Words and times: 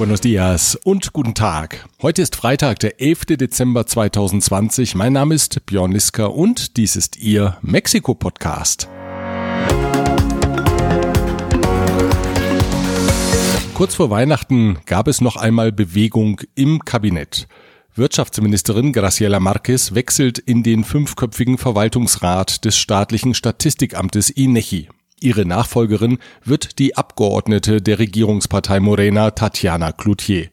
buenos 0.00 0.22
dias 0.22 0.76
und 0.76 1.12
guten 1.12 1.34
Tag. 1.34 1.86
Heute 2.00 2.22
ist 2.22 2.34
Freitag, 2.34 2.78
der 2.78 3.02
11. 3.02 3.36
Dezember 3.36 3.86
2020. 3.86 4.94
Mein 4.94 5.12
Name 5.12 5.34
ist 5.34 5.66
Björn 5.66 5.92
Liska 5.92 6.24
und 6.24 6.78
dies 6.78 6.96
ist 6.96 7.18
Ihr 7.18 7.58
Mexiko-Podcast. 7.60 8.88
Kurz 13.74 13.94
vor 13.94 14.08
Weihnachten 14.08 14.78
gab 14.86 15.06
es 15.06 15.20
noch 15.20 15.36
einmal 15.36 15.70
Bewegung 15.70 16.40
im 16.54 16.82
Kabinett. 16.86 17.46
Wirtschaftsministerin 17.94 18.94
Graciela 18.94 19.38
Marquez 19.38 19.92
wechselt 19.92 20.38
in 20.38 20.62
den 20.62 20.82
fünfköpfigen 20.84 21.58
Verwaltungsrat 21.58 22.64
des 22.64 22.78
staatlichen 22.78 23.34
Statistikamtes 23.34 24.30
INECI. 24.30 24.88
Ihre 25.20 25.44
Nachfolgerin 25.44 26.18
wird 26.44 26.78
die 26.78 26.96
Abgeordnete 26.96 27.82
der 27.82 27.98
Regierungspartei 27.98 28.80
Morena 28.80 29.30
Tatjana 29.30 29.92
Cloutier. 29.92 30.48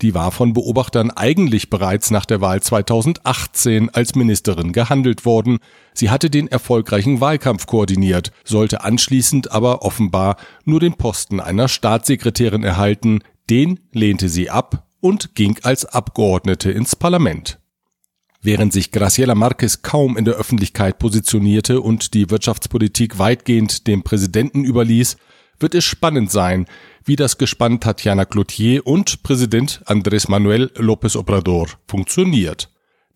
Die 0.00 0.14
war 0.14 0.32
von 0.32 0.52
Beobachtern 0.52 1.10
eigentlich 1.10 1.70
bereits 1.70 2.10
nach 2.10 2.26
der 2.26 2.40
Wahl 2.40 2.60
2018 2.60 3.90
als 3.90 4.16
Ministerin 4.16 4.72
gehandelt 4.72 5.24
worden. 5.24 5.58
Sie 5.94 6.10
hatte 6.10 6.28
den 6.28 6.48
erfolgreichen 6.48 7.20
Wahlkampf 7.20 7.66
koordiniert, 7.66 8.32
sollte 8.44 8.82
anschließend 8.82 9.52
aber 9.52 9.82
offenbar 9.82 10.36
nur 10.64 10.80
den 10.80 10.94
Posten 10.94 11.38
einer 11.38 11.68
Staatssekretärin 11.68 12.64
erhalten. 12.64 13.20
Den 13.48 13.78
lehnte 13.92 14.28
sie 14.28 14.50
ab 14.50 14.88
und 15.00 15.36
ging 15.36 15.58
als 15.62 15.84
Abgeordnete 15.84 16.72
ins 16.72 16.96
Parlament. 16.96 17.61
Während 18.44 18.72
sich 18.72 18.90
Graciela 18.90 19.36
Marquez 19.36 19.82
kaum 19.82 20.16
in 20.16 20.24
der 20.24 20.34
Öffentlichkeit 20.34 20.98
positionierte 20.98 21.80
und 21.80 22.12
die 22.12 22.28
Wirtschaftspolitik 22.28 23.20
weitgehend 23.20 23.86
dem 23.86 24.02
Präsidenten 24.02 24.64
überließ, 24.64 25.16
wird 25.60 25.76
es 25.76 25.84
spannend 25.84 26.32
sein, 26.32 26.66
wie 27.04 27.14
das 27.14 27.38
Gespann 27.38 27.78
Tatjana 27.78 28.24
Cloutier 28.24 28.84
und 28.84 29.22
Präsident 29.22 29.82
Andrés 29.86 30.28
Manuel 30.28 30.72
López 30.74 31.16
Obrador 31.16 31.68
funktioniert. 31.86 32.68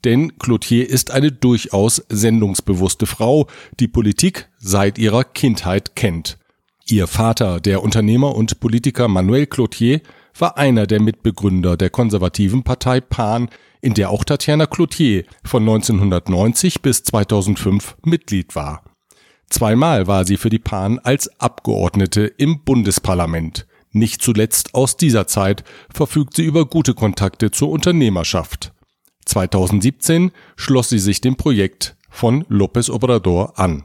Denn 0.05 0.39
Cloutier 0.39 0.89
ist 0.89 1.11
eine 1.11 1.33
durchaus 1.33 2.05
sendungsbewusste 2.09 3.07
Frau, 3.07 3.49
die 3.81 3.89
Politik 3.89 4.49
seit 4.59 4.97
ihrer 4.97 5.25
Kindheit 5.25 5.97
kennt. 5.97 6.39
Ihr 6.89 7.09
Vater, 7.09 7.59
der 7.59 7.83
Unternehmer 7.83 8.37
und 8.37 8.61
Politiker 8.61 9.09
Manuel 9.09 9.47
Cloutier, 9.47 10.03
war 10.41 10.57
einer 10.57 10.87
der 10.87 11.01
Mitbegründer 11.01 11.77
der 11.77 11.91
konservativen 11.91 12.63
Partei 12.63 13.01
PAN, 13.01 13.49
in 13.81 13.95
der 13.95 14.11
auch 14.11 14.25
Tatjana 14.25 14.67
Cloutier 14.67 15.25
von 15.45 15.63
1990 15.63 16.83
bis 16.83 17.03
2005 17.03 17.97
Mitglied 18.05 18.55
war. 18.55 18.83
Zweimal 19.49 20.07
war 20.07 20.25
sie 20.25 20.37
für 20.37 20.51
die 20.51 20.59
PAN 20.59 20.99
als 20.99 21.29
Abgeordnete 21.41 22.27
im 22.27 22.65
Bundesparlament. 22.65 23.67
Nicht 23.93 24.21
zuletzt 24.21 24.75
aus 24.75 24.97
dieser 24.97 25.27
Zeit 25.27 25.65
verfügt 25.93 26.35
sie 26.35 26.45
über 26.45 26.67
gute 26.67 26.95
Kontakte 26.95 27.51
zur 27.51 27.71
Unternehmerschaft. 27.71 28.73
2017 29.25 30.33
schloss 30.57 30.89
sie 30.89 30.99
sich 30.99 31.21
dem 31.21 31.37
Projekt 31.37 31.97
von 32.11 32.45
López 32.45 32.91
Obrador 32.91 33.59
an. 33.59 33.85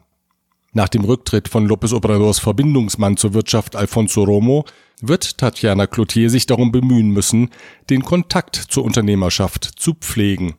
Nach 0.74 0.88
dem 0.88 1.04
Rücktritt 1.04 1.50
von 1.50 1.68
López 1.68 1.94
Obradors 1.94 2.40
Verbindungsmann 2.40 3.18
zur 3.18 3.34
Wirtschaft 3.34 3.76
Alfonso 3.76 4.24
Romo 4.24 4.64
wird 5.02 5.38
Tatjana 5.38 5.86
Cloutier 5.86 6.30
sich 6.30 6.46
darum 6.46 6.72
bemühen 6.72 7.10
müssen, 7.10 7.50
den 7.90 8.04
Kontakt 8.04 8.56
zur 8.56 8.86
Unternehmerschaft 8.86 9.66
zu 9.66 9.96
pflegen. 9.96 10.56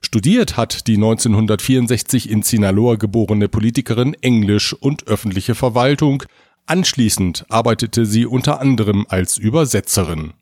Studiert 0.00 0.56
hat 0.56 0.88
die 0.88 0.96
1964 0.96 2.28
in 2.28 2.42
Sinaloa 2.42 2.96
geborene 2.96 3.48
Politikerin 3.48 4.14
Englisch 4.14 4.72
und 4.72 5.06
öffentliche 5.06 5.54
Verwaltung. 5.54 6.24
Anschließend 6.66 7.44
arbeitete 7.48 8.04
sie 8.04 8.26
unter 8.26 8.60
anderem 8.60 9.06
als 9.08 9.38
Übersetzerin. 9.38 10.32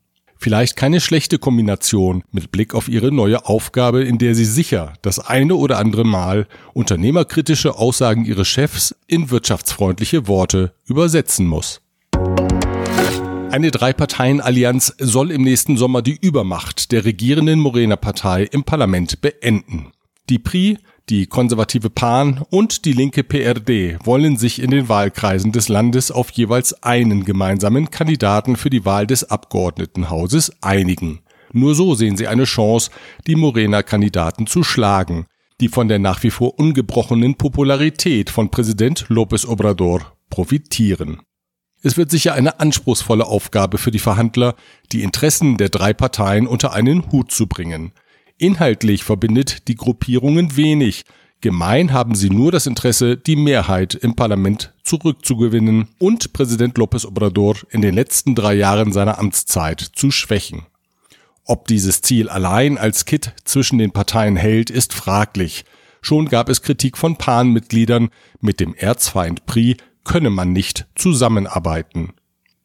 Vielleicht 0.43 0.75
keine 0.75 0.99
schlechte 1.01 1.37
Kombination 1.37 2.23
mit 2.31 2.51
Blick 2.51 2.73
auf 2.73 2.87
ihre 2.87 3.11
neue 3.11 3.45
Aufgabe, 3.45 4.03
in 4.03 4.17
der 4.17 4.33
sie 4.33 4.45
sicher 4.45 4.93
das 5.03 5.19
eine 5.19 5.53
oder 5.53 5.77
andere 5.77 6.03
Mal 6.03 6.47
unternehmerkritische 6.73 7.75
Aussagen 7.75 8.25
ihres 8.25 8.47
Chefs 8.47 8.95
in 9.05 9.29
wirtschaftsfreundliche 9.29 10.27
Worte 10.27 10.73
übersetzen 10.87 11.45
muss. 11.45 11.81
Eine 13.51 13.69
Drei-Parteien-Allianz 13.69 14.95
soll 14.97 15.29
im 15.29 15.43
nächsten 15.43 15.77
Sommer 15.77 16.01
die 16.01 16.17
Übermacht 16.19 16.91
der 16.91 17.05
regierenden 17.05 17.59
Morena-Partei 17.59 18.45
im 18.45 18.63
Parlament 18.63 19.21
beenden. 19.21 19.91
Die 20.31 20.39
PRI, 20.39 20.79
die 21.09 21.25
konservative 21.25 21.89
PAN 21.89 22.43
und 22.49 22.85
die 22.85 22.93
linke 22.93 23.23
PRD 23.23 23.97
wollen 24.05 24.37
sich 24.37 24.61
in 24.61 24.71
den 24.71 24.87
Wahlkreisen 24.87 25.51
des 25.51 25.67
Landes 25.67 26.11
auf 26.11 26.31
jeweils 26.31 26.83
einen 26.83 27.25
gemeinsamen 27.25 27.91
Kandidaten 27.91 28.55
für 28.55 28.69
die 28.69 28.85
Wahl 28.85 29.07
des 29.07 29.23
Abgeordnetenhauses 29.29 30.53
einigen. 30.61 31.21
Nur 31.51 31.75
so 31.75 31.95
sehen 31.95 32.17
sie 32.17 32.27
eine 32.27 32.45
Chance, 32.45 32.91
die 33.27 33.35
Morena-Kandidaten 33.35 34.47
zu 34.47 34.63
schlagen, 34.63 35.25
die 35.59 35.67
von 35.67 35.87
der 35.87 35.99
nach 35.99 36.23
wie 36.23 36.31
vor 36.31 36.57
ungebrochenen 36.57 37.35
Popularität 37.35 38.29
von 38.29 38.49
Präsident 38.49 39.07
López 39.09 39.45
Obrador 39.45 40.13
profitieren. 40.29 41.21
Es 41.83 41.97
wird 41.97 42.11
sicher 42.11 42.33
eine 42.33 42.59
anspruchsvolle 42.59 43.25
Aufgabe 43.25 43.77
für 43.77 43.91
die 43.91 43.99
Verhandler, 43.99 44.55
die 44.91 45.01
Interessen 45.01 45.57
der 45.57 45.69
drei 45.69 45.93
Parteien 45.93 46.47
unter 46.47 46.73
einen 46.73 47.11
Hut 47.11 47.31
zu 47.31 47.47
bringen. 47.47 47.91
Inhaltlich 48.41 49.03
verbindet 49.03 49.67
die 49.67 49.75
Gruppierungen 49.75 50.57
wenig. 50.57 51.05
Gemein 51.41 51.93
haben 51.93 52.15
sie 52.15 52.31
nur 52.31 52.51
das 52.51 52.65
Interesse, 52.65 53.15
die 53.15 53.35
Mehrheit 53.35 53.93
im 53.93 54.15
Parlament 54.15 54.73
zurückzugewinnen 54.83 55.89
und 55.99 56.33
Präsident 56.33 56.75
López 56.79 57.05
Obrador 57.05 57.57
in 57.69 57.83
den 57.83 57.93
letzten 57.93 58.33
drei 58.33 58.55
Jahren 58.55 58.93
seiner 58.93 59.19
Amtszeit 59.19 59.79
zu 59.79 60.09
schwächen. 60.09 60.63
Ob 61.45 61.67
dieses 61.67 62.01
Ziel 62.01 62.29
allein 62.29 62.79
als 62.79 63.05
Kit 63.05 63.31
zwischen 63.45 63.77
den 63.77 63.91
Parteien 63.91 64.37
hält, 64.37 64.71
ist 64.71 64.95
fraglich. 64.95 65.63
Schon 66.01 66.27
gab 66.27 66.49
es 66.49 66.63
Kritik 66.63 66.97
von 66.97 67.17
PAN-Mitgliedern, 67.17 68.09
mit 68.39 68.59
dem 68.59 68.73
Erzfeind 68.73 69.45
PRI 69.45 69.77
könne 70.03 70.31
man 70.31 70.51
nicht 70.51 70.87
zusammenarbeiten. 70.95 72.13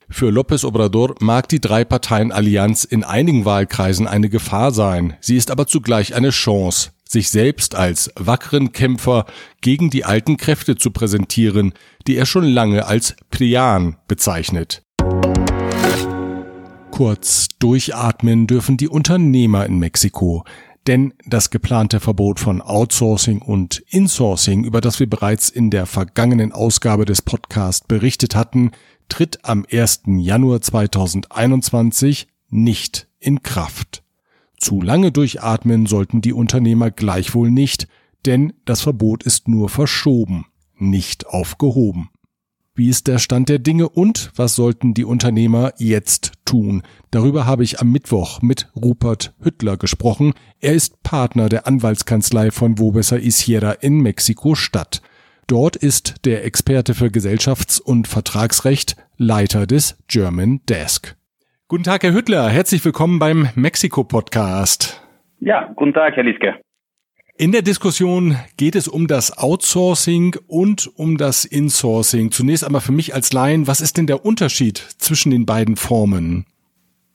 Für 0.08 0.30
López 0.30 0.64
Obrador 0.64 1.16
mag 1.18 1.48
die 1.48 1.60
Drei-Parteien-Allianz 1.60 2.84
in 2.84 3.02
einigen 3.02 3.44
Wahlkreisen 3.44 4.06
eine 4.06 4.28
Gefahr 4.28 4.70
sein, 4.70 5.14
sie 5.20 5.36
ist 5.36 5.50
aber 5.50 5.66
zugleich 5.66 6.14
eine 6.14 6.30
Chance, 6.30 6.90
sich 7.08 7.28
selbst 7.28 7.74
als 7.74 8.12
wackeren 8.14 8.70
Kämpfer 8.70 9.26
gegen 9.62 9.90
die 9.90 10.04
alten 10.04 10.36
Kräfte 10.36 10.76
zu 10.76 10.92
präsentieren, 10.92 11.74
die 12.06 12.16
er 12.16 12.24
schon 12.24 12.44
lange 12.44 12.86
als 12.86 13.16
Prian 13.30 13.96
bezeichnet. 14.06 14.82
Kurz 16.92 17.48
durchatmen 17.58 18.46
dürfen 18.46 18.76
die 18.76 18.88
Unternehmer 18.88 19.66
in 19.66 19.78
Mexiko. 19.78 20.44
Denn 20.86 21.14
das 21.26 21.50
geplante 21.50 21.98
Verbot 21.98 22.38
von 22.38 22.62
Outsourcing 22.62 23.42
und 23.42 23.82
Insourcing, 23.88 24.62
über 24.62 24.80
das 24.80 25.00
wir 25.00 25.10
bereits 25.10 25.48
in 25.48 25.70
der 25.70 25.84
vergangenen 25.84 26.52
Ausgabe 26.52 27.04
des 27.04 27.22
Podcasts 27.22 27.84
berichtet 27.88 28.36
hatten, 28.36 28.70
tritt 29.08 29.44
am 29.44 29.64
1. 29.70 30.02
Januar 30.06 30.60
2021 30.60 32.28
nicht 32.48 33.08
in 33.18 33.42
Kraft. 33.42 34.02
Zu 34.58 34.80
lange 34.80 35.12
durchatmen 35.12 35.86
sollten 35.86 36.20
die 36.20 36.32
Unternehmer 36.32 36.90
gleichwohl 36.90 37.50
nicht, 37.50 37.88
denn 38.24 38.52
das 38.64 38.80
Verbot 38.80 39.22
ist 39.22 39.48
nur 39.48 39.68
verschoben, 39.68 40.46
nicht 40.76 41.26
aufgehoben. 41.26 42.10
Wie 42.78 42.90
ist 42.90 43.06
der 43.06 43.18
Stand 43.18 43.48
der 43.48 43.58
Dinge 43.58 43.88
und 43.88 44.30
was 44.36 44.54
sollten 44.54 44.92
die 44.92 45.06
Unternehmer 45.06 45.72
jetzt 45.78 46.32
tun? 46.44 46.82
Darüber 47.10 47.46
habe 47.46 47.64
ich 47.64 47.80
am 47.80 47.90
Mittwoch 47.90 48.42
mit 48.42 48.70
Rupert 48.76 49.34
Hüttler 49.40 49.78
gesprochen. 49.78 50.34
Er 50.60 50.74
ist 50.74 51.02
Partner 51.02 51.48
der 51.48 51.66
Anwaltskanzlei 51.66 52.50
von 52.50 52.78
Wobesser 52.78 53.18
Isiera 53.18 53.72
in 53.72 54.00
Mexiko-Stadt. 54.00 55.00
Dort 55.48 55.76
ist 55.76 56.26
der 56.26 56.44
Experte 56.44 56.92
für 56.92 57.06
Gesellschafts- 57.06 57.80
und 57.80 58.08
Vertragsrecht 58.08 58.96
Leiter 59.16 59.68
des 59.68 59.96
German 60.08 60.58
Desk. 60.68 61.14
Guten 61.68 61.84
Tag, 61.84 62.02
Herr 62.02 62.12
Hüttler. 62.12 62.48
Herzlich 62.48 62.84
willkommen 62.84 63.20
beim 63.20 63.46
Mexiko-Podcast. 63.54 65.00
Ja, 65.38 65.72
guten 65.76 65.94
Tag, 65.94 66.16
Herr 66.16 66.24
Lieske. 66.24 66.56
In 67.38 67.52
der 67.52 67.62
Diskussion 67.62 68.34
geht 68.56 68.74
es 68.74 68.88
um 68.88 69.06
das 69.06 69.38
Outsourcing 69.38 70.34
und 70.48 70.90
um 70.96 71.16
das 71.16 71.44
Insourcing. 71.44 72.32
Zunächst 72.32 72.66
einmal 72.66 72.80
für 72.80 72.90
mich 72.90 73.14
als 73.14 73.32
Laien, 73.32 73.68
was 73.68 73.80
ist 73.80 73.98
denn 73.98 74.08
der 74.08 74.24
Unterschied 74.24 74.78
zwischen 74.78 75.30
den 75.30 75.46
beiden 75.46 75.76
Formen? 75.76 76.46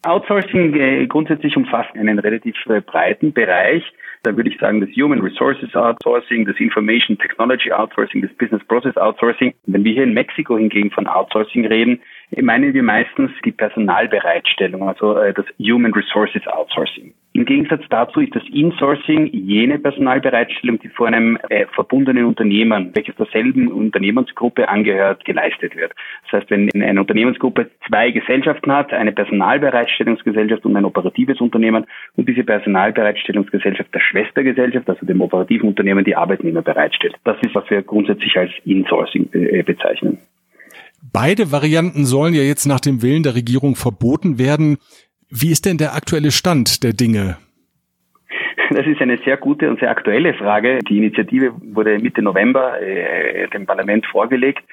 Outsourcing 0.04 0.74
äh, 0.76 1.06
grundsätzlich 1.08 1.58
umfasst 1.58 1.94
einen 1.96 2.18
relativ 2.18 2.56
äh, 2.68 2.80
breiten 2.80 3.34
Bereich. 3.34 3.84
Da 4.24 4.36
würde 4.38 4.50
ich 4.50 4.60
sagen, 4.60 4.82
das 4.82 4.90
Human 4.92 5.22
Resources 5.22 5.74
Outsourcing, 5.76 6.46
das 6.46 6.56
Information 6.60 7.18
Technology 7.18 7.72
Outsourcing, 7.72 8.22
das 8.22 8.32
Business 8.34 8.64
Process 8.66 8.96
Outsourcing. 8.96 9.54
Wenn 9.66 9.84
wir 9.84 9.94
hier 9.94 10.04
in 10.04 10.14
Mexiko 10.14 10.58
hingegen 10.58 10.92
von 10.92 11.08
Outsourcing 11.08 11.66
reden, 11.66 12.00
meinen 12.42 12.74
wir 12.74 12.84
meistens 12.84 13.32
die 13.44 13.52
Personalbereitstellung, 13.52 14.88
also 14.88 15.18
äh, 15.18 15.34
das 15.34 15.46
Human 15.60 15.94
Resources 15.94 16.48
Outsourcing. 16.48 17.14
Im 17.34 17.46
Gegensatz 17.46 17.84
dazu 17.90 18.20
ist 18.20 18.36
das 18.36 18.44
Insourcing 18.52 19.28
jene 19.28 19.80
Personalbereitstellung, 19.80 20.80
die 20.80 20.90
vor 20.90 21.08
einem 21.08 21.38
äh, 21.50 21.66
verbundenen 21.68 22.26
Unternehmen, 22.26 22.92
welches 22.94 23.16
derselben 23.16 23.70
Unternehmensgruppe 23.70 24.68
angehört, 24.68 25.24
geleistet 25.24 25.76
wird. 25.78 25.94
Das 26.24 26.42
heißt, 26.42 26.52
wenn 26.52 26.70
eine 26.74 27.00
Unternehmensgruppe 27.00 27.72
zwei 27.88 28.12
Gesellschaften 28.12 28.72
hat, 28.72 28.92
eine 28.92 29.14
Personalbereitstellungsgesellschaft 29.14 30.66
und 30.66 30.76
ein 30.76 30.84
operatives 30.84 31.40
Unternehmen 31.40 31.86
und 32.18 32.28
diese 32.28 32.44
Personalbereitstellungsgesellschaft 32.44 33.94
der 33.94 34.02
Schwestergesellschaft, 34.02 34.90
also 34.90 35.06
dem 35.06 35.22
operativen 35.22 35.70
Unternehmen, 35.70 36.04
die 36.04 36.18
Arbeitnehmer 36.18 36.62
bereitstellt. 36.62 37.16
Das 37.24 37.38
ist, 37.42 37.56
was 37.56 37.70
wir 37.70 37.82
grundsätzlich 37.82 38.38
als 38.38 38.52
Insourcing 38.66 39.30
äh, 39.32 39.64
bezeichnen. 39.64 40.18
Beide 41.02 41.52
Varianten 41.52 42.06
sollen 42.06 42.34
ja 42.34 42.44
jetzt 42.44 42.68
nach 42.68 42.80
dem 42.80 43.02
Willen 43.02 43.24
der 43.24 43.34
Regierung 43.34 43.76
verboten 43.76 44.38
werden. 44.38 44.78
Wie 45.30 45.52
ist 45.52 45.66
denn 45.66 45.78
der 45.78 45.96
aktuelle 45.96 46.32
Stand 46.32 46.84
der 46.84 46.94
Dinge? 46.94 47.38
Das 48.70 48.86
ist 48.86 49.02
eine 49.02 49.18
sehr 49.26 49.36
gute 49.36 49.70
und 49.70 49.80
sehr 49.80 49.90
aktuelle 49.90 50.34
Frage. 50.34 50.80
Die 50.88 50.98
Initiative 50.98 51.54
wurde 51.74 52.00
Mitte 52.00 52.22
November 52.22 52.80
äh, 52.82 53.48
dem 53.50 53.66
Parlament 53.66 54.06
vorgelegt 54.06 54.64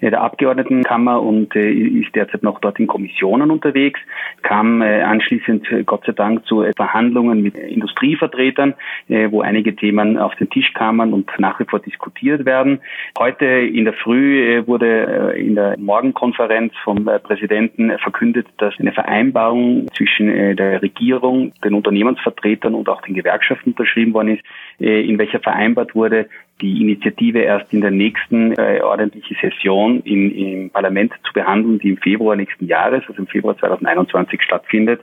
der 0.00 0.22
Abgeordnetenkammer 0.22 1.22
und 1.22 1.54
äh, 1.56 1.70
ist 1.70 2.14
derzeit 2.14 2.42
noch 2.42 2.60
dort 2.60 2.78
in 2.78 2.86
Kommissionen 2.86 3.50
unterwegs, 3.50 4.00
kam 4.42 4.82
äh, 4.82 5.02
anschließend 5.02 5.70
äh, 5.70 5.84
Gott 5.84 6.04
sei 6.06 6.12
Dank 6.12 6.46
zu 6.46 6.64
Verhandlungen 6.76 7.42
mit 7.42 7.56
Industrievertretern, 7.56 8.74
wo 9.08 9.40
einige 9.40 9.74
Themen 9.74 10.18
auf 10.18 10.34
den 10.36 10.50
Tisch 10.50 10.72
kamen 10.74 11.12
und 11.12 11.30
nach 11.38 11.60
wie 11.60 11.64
vor 11.64 11.78
diskutiert 11.78 12.44
werden. 12.44 12.80
Heute 13.18 13.44
in 13.44 13.84
der 13.84 13.94
Früh 13.94 14.62
wurde 14.66 15.34
in 15.36 15.54
der 15.54 15.78
Morgenkonferenz 15.78 16.72
vom 16.82 17.04
Präsidenten 17.04 17.96
verkündet, 17.98 18.46
dass 18.58 18.74
eine 18.78 18.92
Vereinbarung 18.92 19.86
zwischen 19.94 20.56
der 20.56 20.82
Regierung, 20.82 21.52
den 21.64 21.74
Unternehmensvertretern 21.74 22.74
und 22.74 22.88
auch 22.88 23.02
den 23.02 23.14
Gewerkschaften 23.14 23.70
unterschrieben 23.70 24.14
worden 24.14 24.38
ist, 24.38 24.44
in 24.78 25.18
welcher 25.18 25.40
vereinbart 25.40 25.94
wurde, 25.94 26.28
die 26.60 26.80
Initiative 26.80 27.40
erst 27.40 27.72
in 27.72 27.80
der 27.80 27.90
nächsten 27.90 28.52
äh, 28.52 28.80
ordentlichen 28.82 29.36
Session 29.40 30.00
in, 30.02 30.30
im 30.30 30.70
Parlament 30.70 31.12
zu 31.26 31.32
behandeln, 31.32 31.78
die 31.78 31.90
im 31.90 31.96
Februar 31.98 32.36
nächsten 32.36 32.66
Jahres, 32.66 33.02
also 33.08 33.20
im 33.20 33.26
Februar 33.26 33.56
2021 33.58 34.40
stattfindet. 34.42 35.00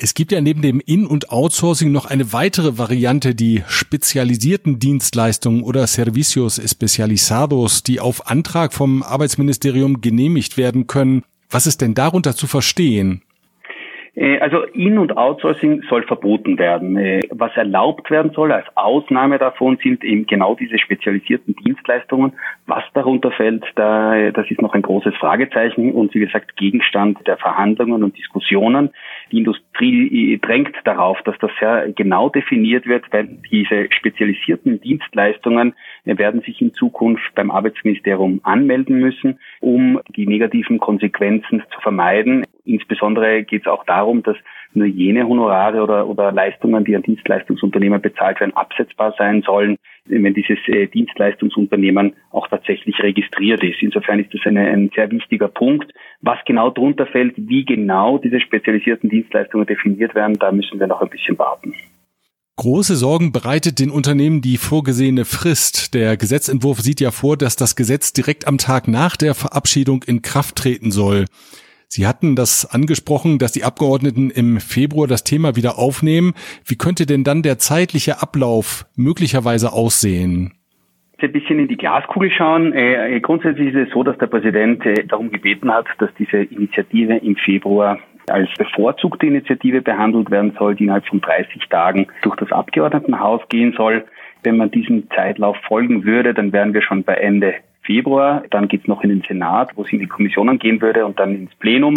Es 0.00 0.14
gibt 0.14 0.30
ja 0.30 0.40
neben 0.40 0.62
dem 0.62 0.80
In- 0.80 1.06
und 1.06 1.30
Outsourcing 1.30 1.90
noch 1.90 2.06
eine 2.06 2.32
weitere 2.32 2.78
Variante, 2.78 3.34
die 3.34 3.64
spezialisierten 3.66 4.78
Dienstleistungen 4.78 5.64
oder 5.64 5.88
Servicios 5.88 6.58
Especializados, 6.58 7.82
die 7.82 7.98
auf 7.98 8.30
Antrag 8.30 8.72
vom 8.72 9.02
Arbeitsministerium 9.02 10.00
genehmigt 10.00 10.56
werden 10.56 10.86
können. 10.86 11.24
Was 11.50 11.66
ist 11.66 11.80
denn 11.80 11.94
darunter 11.94 12.36
zu 12.36 12.46
verstehen? 12.46 13.22
Äh, 14.18 14.40
also 14.40 14.62
In- 14.62 14.98
und 14.98 15.16
Outsourcing 15.16 15.82
soll 15.88 16.02
verboten 16.02 16.58
werden. 16.58 16.96
Äh, 16.96 17.22
was 17.30 17.56
erlaubt 17.56 18.10
werden 18.10 18.32
soll 18.32 18.50
als 18.50 18.66
Ausnahme 18.74 19.38
davon 19.38 19.78
sind 19.80 20.02
eben 20.02 20.26
genau 20.26 20.56
diese 20.56 20.78
spezialisierten 20.78 21.54
Dienstleistungen. 21.54 22.32
Was 22.66 22.82
darunter 22.94 23.30
fällt, 23.30 23.64
da, 23.76 24.16
äh, 24.16 24.32
das 24.32 24.50
ist 24.50 24.60
noch 24.60 24.74
ein 24.74 24.82
großes 24.82 25.14
Fragezeichen 25.14 25.92
und 25.92 26.14
wie 26.14 26.20
gesagt 26.20 26.56
Gegenstand 26.56 27.24
der 27.28 27.36
Verhandlungen 27.36 28.02
und 28.02 28.18
Diskussionen. 28.18 28.90
Die 29.30 29.38
Industrie 29.38 30.38
drängt 30.40 30.74
darauf, 30.84 31.20
dass 31.22 31.36
das 31.38 31.50
sehr 31.60 31.92
genau 31.92 32.28
definiert 32.28 32.86
wird, 32.86 33.04
weil 33.12 33.28
diese 33.50 33.88
spezialisierten 33.90 34.80
Dienstleistungen 34.80 35.74
werden 36.04 36.40
sich 36.42 36.60
in 36.60 36.72
Zukunft 36.72 37.34
beim 37.34 37.50
Arbeitsministerium 37.50 38.40
anmelden 38.42 38.98
müssen, 38.98 39.38
um 39.60 40.00
die 40.16 40.26
negativen 40.26 40.78
Konsequenzen 40.78 41.62
zu 41.72 41.80
vermeiden. 41.80 42.44
Insbesondere 42.64 43.42
geht 43.44 43.62
es 43.62 43.66
auch 43.68 43.84
darum, 43.84 44.22
dass 44.22 44.36
nur 44.74 44.86
jene 44.86 45.26
Honorare 45.26 45.82
oder, 45.82 46.06
oder 46.06 46.32
Leistungen, 46.32 46.84
die 46.84 46.94
an 46.94 47.02
Dienstleistungsunternehmen 47.02 48.00
bezahlt 48.00 48.40
werden, 48.40 48.56
absetzbar 48.56 49.14
sein 49.18 49.42
sollen, 49.42 49.76
wenn 50.06 50.34
dieses 50.34 50.58
äh, 50.66 50.86
Dienstleistungsunternehmen 50.86 52.14
auch 52.30 52.48
tatsächlich 52.48 52.98
registriert 53.00 53.62
ist. 53.62 53.82
Insofern 53.82 54.20
ist 54.20 54.32
das 54.32 54.40
eine, 54.44 54.68
ein 54.68 54.90
sehr 54.94 55.10
wichtiger 55.10 55.48
Punkt. 55.48 55.92
Was 56.20 56.38
genau 56.46 56.70
drunter 56.70 57.06
fällt, 57.06 57.34
wie 57.36 57.64
genau 57.64 58.18
diese 58.18 58.40
spezialisierten 58.40 59.10
Dienstleistungen 59.10 59.66
definiert 59.66 60.14
werden, 60.14 60.38
da 60.38 60.52
müssen 60.52 60.80
wir 60.80 60.86
noch 60.86 61.02
ein 61.02 61.10
bisschen 61.10 61.38
warten. 61.38 61.74
Große 62.58 62.96
Sorgen 62.96 63.30
bereitet 63.30 63.78
den 63.78 63.88
Unternehmen 63.88 64.40
die 64.40 64.56
vorgesehene 64.56 65.24
Frist. 65.24 65.94
Der 65.94 66.16
Gesetzentwurf 66.16 66.80
sieht 66.80 67.00
ja 67.00 67.12
vor, 67.12 67.36
dass 67.36 67.54
das 67.54 67.76
Gesetz 67.76 68.12
direkt 68.12 68.48
am 68.48 68.58
Tag 68.58 68.88
nach 68.88 69.16
der 69.16 69.36
Verabschiedung 69.36 70.02
in 70.04 70.22
Kraft 70.22 70.56
treten 70.56 70.90
soll. 70.90 71.26
Sie 71.88 72.06
hatten 72.06 72.36
das 72.36 72.68
angesprochen, 72.70 73.38
dass 73.38 73.52
die 73.52 73.64
Abgeordneten 73.64 74.30
im 74.30 74.60
Februar 74.60 75.06
das 75.06 75.24
Thema 75.24 75.56
wieder 75.56 75.78
aufnehmen. 75.78 76.34
Wie 76.64 76.76
könnte 76.76 77.06
denn 77.06 77.24
dann 77.24 77.42
der 77.42 77.58
zeitliche 77.58 78.20
Ablauf 78.20 78.84
möglicherweise 78.94 79.72
aussehen? 79.72 80.52
ein 81.20 81.32
bisschen 81.32 81.58
in 81.58 81.68
die 81.68 81.76
Glaskugel 81.76 82.30
schauen. 82.30 82.72
Äh, 82.72 83.16
äh, 83.16 83.20
grundsätzlich 83.20 83.74
ist 83.74 83.88
es 83.88 83.92
so, 83.92 84.04
dass 84.04 84.16
der 84.18 84.26
Präsident 84.26 84.84
äh, 84.86 85.04
darum 85.04 85.32
gebeten 85.32 85.72
hat, 85.72 85.86
dass 85.98 86.10
diese 86.18 86.42
Initiative 86.42 87.16
im 87.16 87.36
Februar 87.36 87.98
als 88.28 88.48
bevorzugte 88.56 89.26
Initiative 89.26 89.82
behandelt 89.82 90.30
werden 90.30 90.52
soll, 90.58 90.74
die 90.74 90.84
innerhalb 90.84 91.06
von 91.06 91.20
30 91.20 91.68
Tagen 91.70 92.06
durch 92.22 92.36
das 92.36 92.52
Abgeordnetenhaus 92.52 93.40
gehen 93.48 93.74
soll. 93.76 94.04
Wenn 94.44 94.58
man 94.58 94.70
diesem 94.70 95.08
Zeitlauf 95.10 95.56
folgen 95.66 96.04
würde, 96.04 96.34
dann 96.34 96.52
wären 96.52 96.74
wir 96.74 96.82
schon 96.82 97.02
bei 97.02 97.14
Ende 97.14 97.54
Februar, 97.88 98.44
dann 98.50 98.68
geht 98.68 98.82
es 98.82 98.86
noch 98.86 99.02
in 99.02 99.08
den 99.08 99.22
Senat, 99.22 99.70
wo 99.74 99.82
es 99.82 99.92
in 99.92 99.98
die 99.98 100.06
Kommissionen 100.06 100.58
gehen 100.58 100.82
würde 100.82 101.06
und 101.06 101.18
dann 101.18 101.34
ins 101.34 101.54
Plenum. 101.54 101.94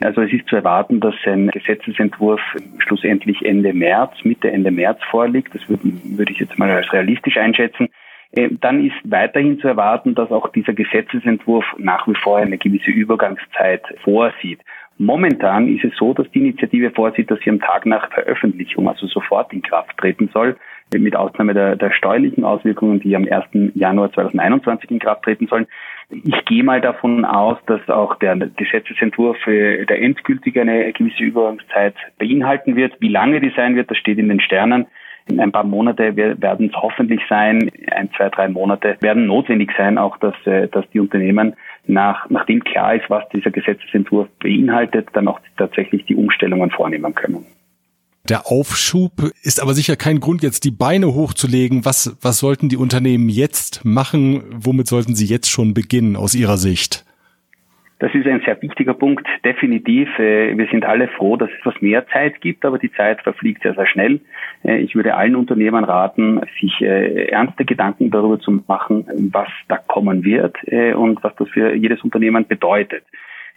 Also 0.00 0.22
es 0.22 0.32
ist 0.32 0.46
zu 0.46 0.54
erwarten, 0.54 1.00
dass 1.00 1.16
ein 1.26 1.48
Gesetzesentwurf 1.48 2.40
schlussendlich 2.78 3.44
Ende 3.44 3.74
März, 3.74 4.12
Mitte 4.22 4.52
Ende 4.52 4.70
März 4.70 5.00
vorliegt. 5.10 5.52
Das 5.52 5.68
würde, 5.68 5.82
würde 5.84 6.30
ich 6.30 6.38
jetzt 6.38 6.56
mal 6.60 6.70
als 6.70 6.92
realistisch 6.92 7.38
einschätzen. 7.38 7.88
Äh, 8.30 8.50
dann 8.60 8.86
ist 8.86 8.94
weiterhin 9.02 9.58
zu 9.58 9.66
erwarten, 9.66 10.14
dass 10.14 10.30
auch 10.30 10.48
dieser 10.52 10.74
Gesetzesentwurf 10.74 11.64
nach 11.76 12.06
wie 12.06 12.14
vor 12.14 12.38
eine 12.38 12.56
gewisse 12.56 12.92
Übergangszeit 12.92 13.82
vorsieht. 14.04 14.60
Momentan 14.96 15.66
ist 15.74 15.84
es 15.84 15.96
so, 15.96 16.14
dass 16.14 16.30
die 16.30 16.38
Initiative 16.38 16.92
vorsieht, 16.92 17.32
dass 17.32 17.40
sie 17.40 17.50
am 17.50 17.58
Tag 17.58 17.84
nach 17.84 18.12
Veröffentlichung, 18.12 18.88
also 18.88 19.08
sofort 19.08 19.52
in 19.52 19.62
Kraft 19.62 19.98
treten 19.98 20.30
soll 20.32 20.56
mit 20.98 21.16
Ausnahme 21.16 21.54
der, 21.54 21.76
der 21.76 21.92
steuerlichen 21.92 22.44
Auswirkungen, 22.44 23.00
die 23.00 23.16
am 23.16 23.26
1. 23.30 23.72
Januar 23.74 24.12
2021 24.12 24.90
in 24.90 24.98
Kraft 24.98 25.22
treten 25.22 25.46
sollen. 25.46 25.66
Ich 26.10 26.44
gehe 26.44 26.62
mal 26.62 26.80
davon 26.80 27.24
aus, 27.24 27.58
dass 27.66 27.88
auch 27.88 28.16
der 28.16 28.36
Gesetzesentwurf 28.36 29.38
der 29.46 30.02
endgültige 30.02 30.60
eine 30.60 30.92
gewisse 30.92 31.22
Übergangszeit 31.22 31.94
beinhalten 32.18 32.76
wird. 32.76 32.94
Wie 33.00 33.08
lange 33.08 33.40
die 33.40 33.52
sein 33.56 33.76
wird, 33.76 33.90
das 33.90 33.98
steht 33.98 34.18
in 34.18 34.28
den 34.28 34.40
Sternen. 34.40 34.86
In 35.28 35.40
ein 35.40 35.52
paar 35.52 35.64
Monate 35.64 36.16
werden 36.16 36.68
es 36.68 36.74
hoffentlich 36.74 37.20
sein, 37.28 37.70
ein, 37.92 38.10
zwei, 38.16 38.28
drei 38.28 38.48
Monate 38.48 38.96
werden 39.00 39.26
notwendig 39.26 39.70
sein, 39.76 39.96
auch 39.96 40.16
dass, 40.16 40.34
äh, 40.46 40.66
dass 40.68 40.88
die 40.90 41.00
Unternehmen 41.00 41.54
nach, 41.86 42.28
nachdem 42.28 42.62
klar 42.64 42.96
ist, 42.96 43.08
was 43.08 43.28
dieser 43.28 43.50
Gesetzesentwurf 43.50 44.28
beinhaltet, 44.40 45.08
dann 45.12 45.28
auch 45.28 45.40
tatsächlich 45.56 46.04
die 46.06 46.16
Umstellungen 46.16 46.70
vornehmen 46.70 47.14
können. 47.14 47.46
Der 48.28 48.46
Aufschub 48.46 49.32
ist 49.42 49.60
aber 49.60 49.74
sicher 49.74 49.96
kein 49.96 50.20
Grund, 50.20 50.44
jetzt 50.44 50.64
die 50.64 50.70
Beine 50.70 51.06
hochzulegen. 51.14 51.84
Was, 51.84 52.16
was 52.22 52.38
sollten 52.38 52.68
die 52.68 52.76
Unternehmen 52.76 53.28
jetzt 53.28 53.84
machen? 53.84 54.44
Womit 54.54 54.86
sollten 54.86 55.16
sie 55.16 55.26
jetzt 55.26 55.50
schon 55.50 55.74
beginnen 55.74 56.14
aus 56.14 56.34
Ihrer 56.34 56.56
Sicht? 56.56 57.04
Das 58.02 58.12
ist 58.16 58.26
ein 58.26 58.42
sehr 58.44 58.60
wichtiger 58.60 58.94
Punkt, 58.94 59.26
definitiv. 59.44 60.08
Äh, 60.18 60.58
wir 60.58 60.66
sind 60.72 60.84
alle 60.84 61.06
froh, 61.06 61.36
dass 61.36 61.50
es 61.50 61.58
etwas 61.60 61.80
mehr 61.80 62.04
Zeit 62.08 62.40
gibt, 62.40 62.64
aber 62.64 62.76
die 62.78 62.92
Zeit 62.92 63.22
verfliegt 63.22 63.62
sehr, 63.62 63.74
sehr 63.74 63.86
schnell. 63.86 64.20
Äh, 64.64 64.78
ich 64.78 64.96
würde 64.96 65.14
allen 65.14 65.36
Unternehmern 65.36 65.84
raten, 65.84 66.40
sich 66.60 66.80
äh, 66.80 67.26
ernste 67.26 67.64
Gedanken 67.64 68.10
darüber 68.10 68.40
zu 68.40 68.60
machen, 68.66 69.06
was 69.32 69.48
da 69.68 69.76
kommen 69.76 70.24
wird 70.24 70.56
und 70.96 71.22
was 71.22 71.34
das 71.36 71.48
für 71.50 71.74
jedes 71.74 72.02
Unternehmen 72.02 72.44
bedeutet. 72.46 73.04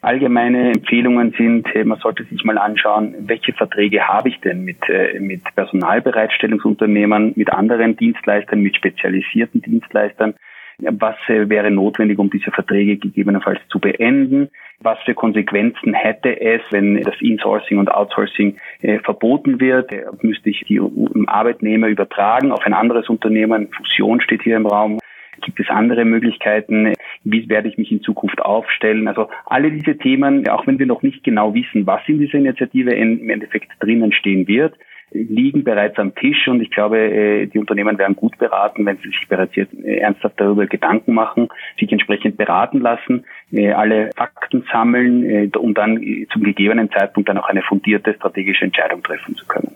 Allgemeine 0.06 0.72
Empfehlungen 0.72 1.34
sind, 1.36 1.68
man 1.84 1.98
sollte 1.98 2.26
sich 2.26 2.44
mal 2.44 2.60
anschauen, 2.60 3.16
welche 3.22 3.54
Verträge 3.54 4.08
habe 4.08 4.30
ich 4.30 4.40
denn 4.40 4.64
mit, 4.64 4.88
äh, 4.88 5.20
mit 5.20 5.42
Personalbereitstellungsunternehmen, 5.56 7.34
mit 7.36 7.52
anderen 7.52 7.98
Dienstleistern, 7.98 8.60
mit 8.60 8.76
spezialisierten 8.76 9.64
Dienstleistern. 9.64 10.36
Was 10.78 11.16
äh, 11.28 11.50
wäre 11.50 11.72
notwendig, 11.72 12.20
um 12.20 12.30
diese 12.30 12.52
Verträge 12.52 12.98
gegebenenfalls 12.98 13.60
zu 13.70 13.80
beenden? 13.80 14.50
Was 14.80 15.00
für 15.06 15.16
Konsequenzen 15.16 15.96
hätte 15.96 16.40
es, 16.40 16.62
wenn 16.70 17.02
das 17.02 17.20
Insourcing 17.20 17.80
und 17.80 17.90
Outsourcing 17.90 18.58
äh, 18.84 19.00
verboten 19.00 19.60
wird? 19.60 19.90
Müsste 20.22 20.52
ich 20.52 20.66
die 20.68 20.82
Arbeitnehmer 21.26 21.88
übertragen 21.88 22.52
auf 22.52 22.64
ein 22.64 22.74
anderes 22.74 23.10
Unternehmen? 23.10 23.70
Fusion 23.76 24.22
steht 24.22 24.44
hier 24.44 24.58
im 24.58 24.68
Raum. 24.68 25.00
Gibt 25.42 25.60
es 25.60 25.70
andere 25.70 26.06
Möglichkeiten? 26.06 26.94
Wie 27.24 27.50
werde 27.50 27.68
ich 27.68 27.78
mich 27.78 27.92
in 27.92 28.02
Zukunft 28.02 28.42
aufstellen? 28.42 29.08
Also 29.08 29.30
alle 29.46 29.72
diese 29.72 29.98
Themen, 29.98 30.48
auch 30.50 30.68
wenn 30.68 30.80
wir 30.80 30.86
noch 30.86 31.02
nicht 31.02 31.24
genau 31.24 31.54
wissen, 31.54 31.86
was 31.86 32.02
in 32.08 32.20
dieser 32.20 32.38
Initiative 32.38 32.92
im 32.92 33.30
Endeffekt 33.30 33.72
drinnen 33.80 34.12
stehen 34.12 34.48
wird, 34.48 34.76
liegen 35.12 35.64
bereits 35.64 35.98
am 35.98 36.14
Tisch 36.16 36.48
und 36.48 36.62
ich 36.62 36.72
glaube, 36.72 36.98
äh, 36.98 37.46
die 37.48 37.60
Unternehmen 37.60 37.98
wären 37.98 38.16
gut 38.16 38.38
beraten, 38.38 38.86
wenn 38.86 38.98
sie 38.98 39.10
sich 39.10 39.28
bereits 39.30 39.56
jetzt 39.56 39.74
äh, 39.74 39.98
ernsthaft 39.98 40.40
darüber 40.40 40.66
Gedanken 40.66 41.14
machen, 41.14 41.48
sich 41.80 41.92
entsprechend 41.92 42.38
beraten 42.38 42.80
lassen, 42.80 43.26
äh, 43.52 43.72
alle 43.72 44.10
Fakten 44.16 44.66
sammeln, 44.72 45.52
um 45.56 45.74
dann 45.74 46.02
zum 46.32 46.44
gegebenen 46.44 46.92
Zeitpunkt 46.92 47.30
dann 47.30 47.38
auch 47.38 47.48
eine 47.48 47.62
fundierte 47.62 48.14
strategische 48.14 48.66
Entscheidung 48.66 49.04
treffen 49.04 49.36
zu 49.36 49.46
können. 49.46 49.76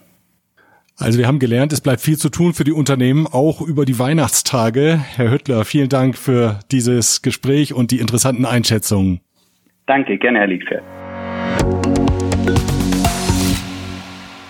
Also 1.01 1.18
wir 1.18 1.27
haben 1.27 1.39
gelernt, 1.39 1.72
es 1.72 1.79
bleibt 1.79 2.01
viel 2.01 2.18
zu 2.18 2.27
tun 2.27 2.53
für 2.53 2.65
die 2.65 2.74
Unternehmen, 2.74 3.25
auch 3.25 3.62
über 3.62 3.86
die 3.86 3.98
Weihnachtstage. 3.98 5.00
Herr 5.15 5.32
Hüttler, 5.32 5.63
vielen 5.63 5.88
Dank 5.88 6.18
für 6.18 6.60
dieses 6.72 7.22
Gespräch 7.22 7.74
und 7.74 7.91
die 7.91 8.00
interessanten 8.00 8.46
Einschätzungen. 8.46 9.22
Danke, 9.86 10.18
gerne, 10.18 10.39
Herr 10.39 10.48
Liegfeld. 10.48 10.84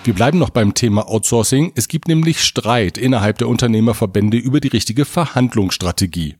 Wir 0.02 0.12
bleiben 0.12 0.40
noch 0.40 0.50
beim 0.50 0.74
Thema 0.74 1.08
Outsourcing. 1.08 1.70
Es 1.76 1.86
gibt 1.86 2.08
nämlich 2.08 2.40
Streit 2.40 2.98
innerhalb 2.98 3.38
der 3.38 3.46
Unternehmerverbände 3.46 4.36
über 4.36 4.58
die 4.58 4.68
richtige 4.68 5.04
Verhandlungsstrategie. 5.04 6.34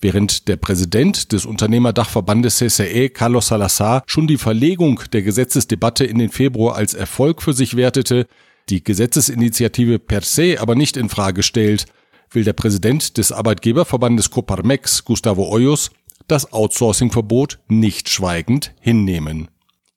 Während 0.00 0.48
der 0.48 0.56
Präsident 0.56 1.32
des 1.32 1.44
Unternehmerdachverbandes 1.44 2.56
CCE, 2.56 3.10
Carlos 3.10 3.48
Salazar, 3.48 4.04
schon 4.06 4.26
die 4.26 4.38
Verlegung 4.38 5.02
der 5.12 5.20
Gesetzesdebatte 5.20 6.06
in 6.06 6.18
den 6.18 6.30
Februar 6.30 6.76
als 6.76 6.94
Erfolg 6.94 7.42
für 7.42 7.52
sich 7.52 7.76
wertete, 7.76 8.26
die 8.68 8.82
Gesetzesinitiative 8.82 9.98
per 9.98 10.22
se 10.22 10.58
aber 10.60 10.74
nicht 10.74 10.96
in 10.96 11.08
Frage 11.08 11.42
stellt, 11.42 11.86
will 12.30 12.44
der 12.44 12.52
Präsident 12.52 13.18
des 13.18 13.32
Arbeitgeberverbandes 13.32 14.30
Coparmex, 14.30 15.04
Gustavo 15.04 15.48
Hoyos, 15.50 15.90
das 16.26 16.52
Outsourcing-Verbot 16.52 17.60
nicht 17.68 18.08
schweigend 18.08 18.74
hinnehmen. 18.80 19.48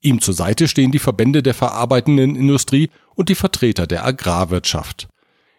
Ihm 0.02 0.22
zur 0.22 0.34
Seite 0.34 0.68
stehen 0.68 0.92
die 0.92 1.00
Verbände 1.00 1.42
der 1.42 1.54
verarbeitenden 1.54 2.36
Industrie 2.36 2.90
und 3.16 3.30
die 3.30 3.36
Vertreter 3.36 3.88
der 3.88 4.06
Agrarwirtschaft. 4.06 5.08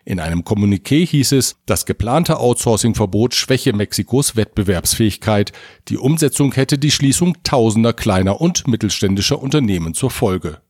In 0.04 0.20
einem 0.20 0.40
Kommuniqué 0.40 1.06
hieß 1.06 1.32
es, 1.32 1.56
das 1.66 1.84
geplante 1.84 2.38
Outsourcing-Verbot 2.38 3.34
schwäche 3.34 3.74
Mexikos 3.74 4.36
Wettbewerbsfähigkeit. 4.36 5.52
Die 5.88 5.98
Umsetzung 5.98 6.54
hätte 6.54 6.78
die 6.78 6.90
Schließung 6.90 7.36
tausender 7.42 7.92
kleiner 7.92 8.40
und 8.40 8.66
mittelständischer 8.66 9.42
Unternehmen 9.42 9.92
zur 9.92 10.10
Folge. 10.10 10.62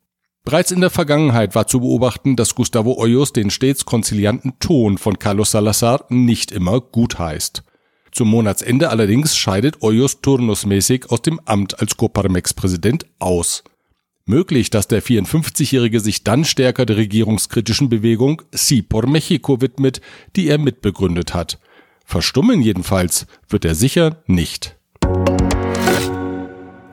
Bereits 0.49 0.71
in 0.71 0.81
der 0.81 0.88
Vergangenheit 0.88 1.55
war 1.55 1.67
zu 1.67 1.81
beobachten, 1.81 2.35
dass 2.35 2.55
Gustavo 2.55 2.97
Hoyos 2.97 3.35
den 3.35 3.50
stets 3.50 3.85
konzilianten 3.85 4.59
Ton 4.61 4.97
von 4.97 5.19
Carlos 5.19 5.50
Salazar 5.50 6.07
nicht 6.09 6.52
immer 6.52 6.81
gut 6.81 7.19
heißt. 7.19 7.62
Zum 8.12 8.28
Monatsende 8.28 8.88
allerdings 8.88 9.37
scheidet 9.37 9.83
Hoyos 9.83 10.23
turnusmäßig 10.23 11.11
aus 11.11 11.21
dem 11.21 11.38
Amt 11.45 11.81
als 11.81 11.99
Coparmex-Präsident 11.99 13.05
aus. 13.19 13.62
Möglich, 14.25 14.71
dass 14.71 14.88
der 14.88 15.02
54-Jährige 15.02 16.00
sich 16.00 16.25
dann 16.25 16.47
stärker 16.47 16.87
der 16.87 16.97
regierungskritischen 16.97 17.90
Bewegung 17.90 18.40
Sí 18.50 18.81
por 18.81 19.05
México 19.05 19.61
widmet, 19.61 20.00
die 20.35 20.49
er 20.49 20.57
mitbegründet 20.57 21.35
hat. 21.35 21.59
Verstummen 22.07 22.62
jedenfalls 22.62 23.26
wird 23.50 23.67
er 23.67 23.75
sicher 23.75 24.23
nicht. 24.26 24.77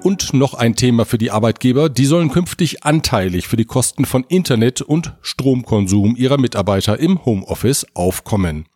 Und 0.05 0.35
noch 0.35 0.53
ein 0.53 0.75
Thema 0.75 1.03
für 1.03 1.17
die 1.17 1.31
Arbeitgeber, 1.31 1.89
die 1.89 2.05
sollen 2.05 2.29
künftig 2.29 2.83
anteilig 2.83 3.47
für 3.47 3.57
die 3.57 3.65
Kosten 3.65 4.05
von 4.05 4.23
Internet 4.23 4.83
und 4.83 5.15
Stromkonsum 5.23 6.15
ihrer 6.15 6.37
Mitarbeiter 6.37 6.99
im 6.99 7.25
Homeoffice 7.25 7.87
aufkommen. 7.95 8.67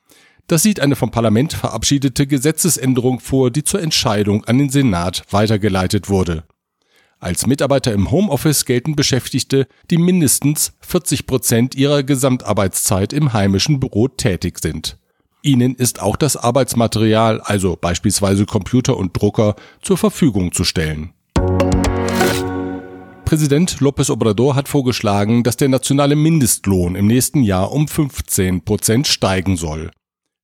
Das 0.47 0.63
sieht 0.63 0.79
eine 0.79 0.95
vom 0.95 1.11
Parlament 1.11 1.53
verabschiedete 1.53 2.25
Gesetzesänderung 2.25 3.19
vor, 3.19 3.51
die 3.51 3.63
zur 3.63 3.79
Entscheidung 3.79 4.43
an 4.45 4.57
den 4.57 4.71
Senat 4.71 5.21
weitergeleitet 5.29 6.09
wurde. 6.09 6.45
Als 7.19 7.45
Mitarbeiter 7.45 7.93
im 7.93 8.09
Homeoffice 8.09 8.65
gelten 8.65 8.95
Beschäftigte, 8.95 9.67
die 9.91 9.99
mindestens 9.99 10.73
40 10.79 11.27
Prozent 11.27 11.75
ihrer 11.75 12.01
Gesamtarbeitszeit 12.01 13.13
im 13.13 13.33
heimischen 13.33 13.79
Büro 13.79 14.07
tätig 14.07 14.57
sind. 14.57 14.97
Ihnen 15.43 15.75
ist 15.75 16.01
auch 16.01 16.15
das 16.15 16.37
Arbeitsmaterial, 16.37 17.39
also 17.39 17.77
beispielsweise 17.79 18.47
Computer 18.47 18.97
und 18.97 19.15
Drucker, 19.15 19.55
zur 19.83 19.99
Verfügung 19.99 20.53
zu 20.53 20.63
stellen. 20.63 21.13
Präsident 23.29 23.77
López 23.79 24.09
Obrador 24.09 24.55
hat 24.55 24.67
vorgeschlagen, 24.67 25.43
dass 25.43 25.55
der 25.55 25.69
nationale 25.69 26.15
Mindestlohn 26.15 26.95
im 26.95 27.05
nächsten 27.05 27.43
Jahr 27.43 27.71
um 27.71 27.87
15 27.87 28.65
Prozent 28.65 29.05
steigen 29.05 29.55
soll. 29.55 29.91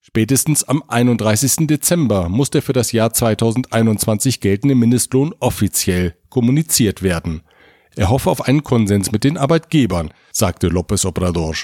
Spätestens 0.02 0.64
am 0.66 0.84
31. 0.88 1.66
Dezember 1.66 2.30
muss 2.30 2.52
der 2.52 2.62
für 2.62 2.74
das 2.74 2.92
Jahr 2.92 3.12
2021 3.12 4.40
geltende 4.40 4.76
Mindestlohn 4.76 5.34
offiziell 5.40 6.14
kommuniziert 6.30 7.02
werden. 7.02 7.42
Er 7.96 8.12
hoffe 8.12 8.30
auf 8.30 8.48
einen 8.48 8.64
Konsens 8.64 9.12
mit 9.12 9.24
den 9.24 9.40
Arbeitgebern, 9.40 10.14
sagte 10.32 10.68
López 10.68 11.08
Obrador. 11.08 11.56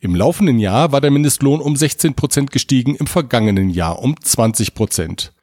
Im 0.00 0.14
laufenden 0.14 0.58
Jahr 0.58 0.92
war 0.92 1.02
der 1.02 1.10
Mindestlohn 1.10 1.60
um 1.60 1.76
16 1.76 2.14
Prozent 2.14 2.52
gestiegen, 2.52 2.94
im 2.94 3.06
vergangenen 3.06 3.68
Jahr 3.68 3.98
um 3.98 4.18
20 4.18 4.72
Prozent. 4.72 5.34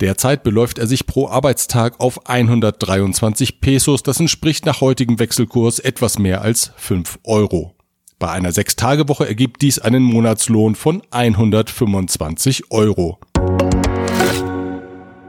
Derzeit 0.00 0.42
beläuft 0.42 0.78
er 0.78 0.86
sich 0.86 1.06
pro 1.06 1.28
Arbeitstag 1.28 2.00
auf 2.00 2.26
123 2.26 3.60
Pesos, 3.60 4.02
das 4.02 4.18
entspricht 4.18 4.64
nach 4.64 4.80
heutigem 4.80 5.18
Wechselkurs 5.18 5.78
etwas 5.78 6.18
mehr 6.18 6.40
als 6.40 6.72
5 6.76 7.18
Euro. 7.24 7.74
Bei 8.18 8.30
einer 8.30 8.52
Sechstagewoche 8.52 9.26
ergibt 9.26 9.60
dies 9.60 9.78
einen 9.78 10.02
Monatslohn 10.02 10.74
von 10.74 11.02
125 11.10 12.70
Euro. 12.70 13.18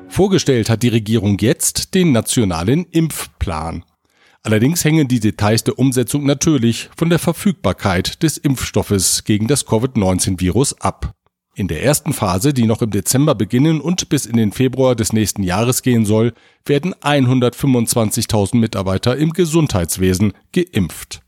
Vorgestellt 0.08 0.70
hat 0.70 0.84
die 0.84 0.90
Regierung 0.90 1.38
jetzt 1.40 1.94
den 1.94 2.14
nationalen 2.14 2.86
Impfplan. 2.86 3.84
Allerdings 4.44 4.84
hängen 4.86 5.08
die 5.08 5.20
Details 5.20 5.64
der 5.64 5.80
Umsetzung 5.80 6.26
natürlich 6.26 6.90
von 6.96 7.10
der 7.10 7.20
Verfügbarkeit 7.20 8.24
des 8.24 8.38
Impfstoffes 8.38 9.24
gegen 9.26 9.48
das 9.48 9.66
Covid-19-Virus 9.66 10.80
ab. 10.82 11.14
In 11.54 11.68
der 11.68 11.84
ersten 11.84 12.14
Phase, 12.14 12.54
die 12.54 12.66
noch 12.66 12.82
im 12.82 12.92
Dezember 12.92 13.36
beginnen 13.36 13.82
und 13.82 14.08
bis 14.08 14.26
in 14.26 14.38
den 14.38 14.54
Februar 14.54 14.96
des 14.96 15.12
nächsten 15.12 15.44
Jahres 15.44 15.82
gehen 15.82 16.06
soll, 16.06 16.34
werden 16.66 16.96
125.000 16.96 18.56
Mitarbeiter 18.58 19.18
im 19.18 19.34
Gesundheitswesen 19.34 20.34
geimpft. 20.54 21.22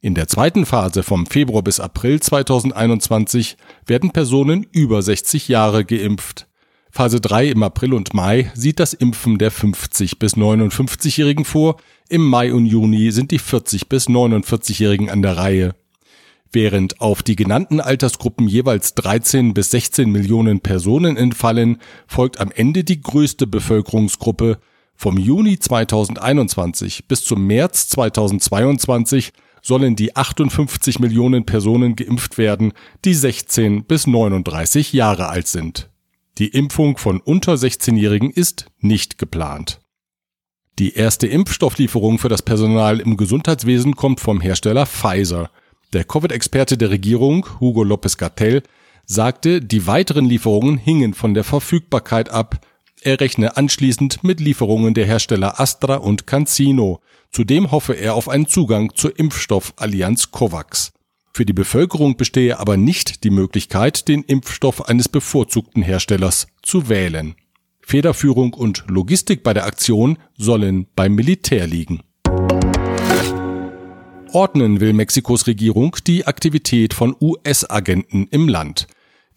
In 0.00 0.14
der 0.14 0.26
zweiten 0.26 0.66
Phase 0.66 1.02
vom 1.02 1.26
Februar 1.26 1.62
bis 1.62 1.80
April 1.80 2.20
2021 2.20 3.56
werden 3.86 4.10
Personen 4.10 4.66
über 4.72 5.00
60 5.00 5.48
Jahre 5.48 5.84
geimpft. 5.84 6.48
Phase 6.90 7.20
3 7.20 7.48
im 7.48 7.62
April 7.62 7.94
und 7.94 8.14
Mai 8.14 8.50
sieht 8.54 8.80
das 8.80 8.94
Impfen 8.94 9.38
der 9.38 9.50
50 9.50 10.18
bis 10.18 10.36
59-Jährigen 10.36 11.44
vor. 11.44 11.76
Im 12.08 12.26
Mai 12.26 12.52
und 12.52 12.66
Juni 12.66 13.12
sind 13.12 13.30
die 13.30 13.38
40 13.38 13.88
bis 13.88 14.08
49-Jährigen 14.08 15.10
an 15.10 15.22
der 15.22 15.36
Reihe. 15.36 15.74
Während 16.56 17.02
auf 17.02 17.22
die 17.22 17.36
genannten 17.36 17.80
Altersgruppen 17.82 18.48
jeweils 18.48 18.94
13 18.94 19.52
bis 19.52 19.72
16 19.72 20.10
Millionen 20.10 20.60
Personen 20.60 21.18
entfallen, 21.18 21.82
folgt 22.06 22.40
am 22.40 22.50
Ende 22.50 22.82
die 22.82 23.02
größte 23.02 23.46
Bevölkerungsgruppe. 23.46 24.58
Vom 24.94 25.18
Juni 25.18 25.58
2021 25.58 27.08
bis 27.08 27.26
zum 27.26 27.46
März 27.46 27.88
2022 27.88 29.34
sollen 29.60 29.96
die 29.96 30.16
58 30.16 30.98
Millionen 30.98 31.44
Personen 31.44 31.94
geimpft 31.94 32.38
werden, 32.38 32.72
die 33.04 33.12
16 33.12 33.84
bis 33.84 34.06
39 34.06 34.94
Jahre 34.94 35.28
alt 35.28 35.48
sind. 35.48 35.90
Die 36.38 36.48
Impfung 36.48 36.96
von 36.96 37.20
unter 37.20 37.52
16-Jährigen 37.52 38.30
ist 38.30 38.64
nicht 38.78 39.18
geplant. 39.18 39.80
Die 40.78 40.94
erste 40.94 41.26
Impfstofflieferung 41.26 42.18
für 42.18 42.30
das 42.30 42.40
Personal 42.40 43.00
im 43.00 43.18
Gesundheitswesen 43.18 43.94
kommt 43.94 44.20
vom 44.20 44.40
Hersteller 44.40 44.86
Pfizer. 44.86 45.50
Der 45.92 46.04
Covid-Experte 46.04 46.76
der 46.76 46.90
Regierung, 46.90 47.46
Hugo 47.60 47.82
López 47.82 48.18
Gatell, 48.18 48.62
sagte, 49.04 49.60
die 49.60 49.86
weiteren 49.86 50.26
Lieferungen 50.26 50.78
hingen 50.78 51.14
von 51.14 51.32
der 51.34 51.44
Verfügbarkeit 51.44 52.28
ab. 52.28 52.66
Er 53.02 53.20
rechne 53.20 53.56
anschließend 53.56 54.24
mit 54.24 54.40
Lieferungen 54.40 54.94
der 54.94 55.06
Hersteller 55.06 55.60
Astra 55.60 55.96
und 55.96 56.26
CanSino. 56.26 57.00
Zudem 57.30 57.70
hoffe 57.70 57.94
er 57.94 58.14
auf 58.14 58.28
einen 58.28 58.48
Zugang 58.48 58.92
zur 58.94 59.16
Impfstoffallianz 59.18 60.32
COVAX. 60.32 60.92
Für 61.32 61.44
die 61.44 61.52
Bevölkerung 61.52 62.16
bestehe 62.16 62.58
aber 62.58 62.76
nicht 62.76 63.22
die 63.22 63.30
Möglichkeit, 63.30 64.08
den 64.08 64.22
Impfstoff 64.22 64.88
eines 64.88 65.08
bevorzugten 65.08 65.82
Herstellers 65.82 66.46
zu 66.62 66.88
wählen. 66.88 67.36
Federführung 67.80 68.54
und 68.54 68.84
Logistik 68.88 69.44
bei 69.44 69.54
der 69.54 69.66
Aktion 69.66 70.18
sollen 70.36 70.88
beim 70.96 71.14
Militär 71.14 71.66
liegen. 71.66 72.00
Ordnen 74.32 74.80
will 74.80 74.92
Mexikos 74.92 75.46
Regierung 75.46 75.96
die 76.06 76.26
Aktivität 76.26 76.94
von 76.94 77.14
US-Agenten 77.20 78.28
im 78.30 78.48
Land. 78.48 78.86